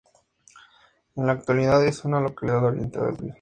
En 1.15 1.27
la 1.27 1.33
actualidad 1.33 1.85
es 1.85 2.05
una 2.05 2.19
localidad 2.19 2.63
orientada 2.65 3.09
al 3.09 3.17
turismo. 3.17 3.29